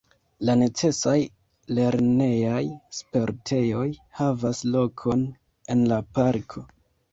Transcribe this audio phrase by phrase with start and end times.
[0.47, 1.13] La necesaj
[1.79, 2.63] lernejaj
[3.01, 3.85] sportejoj
[4.23, 5.25] havas lokon
[5.77, 6.69] en la parko.